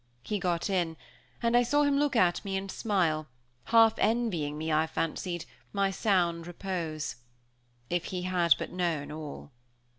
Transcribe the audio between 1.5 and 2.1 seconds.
I saw him